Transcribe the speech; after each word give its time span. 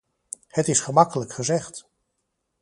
Het 0.47 0.67
is 0.67 0.79
gemakkelijk 0.79 1.33
gezegd. 1.33 1.87